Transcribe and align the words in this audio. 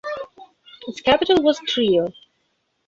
Its 0.87 0.99
capital 0.99 1.43
was 1.43 1.59
Trier. 1.67 2.07